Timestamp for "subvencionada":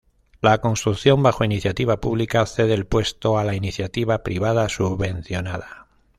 4.67-5.89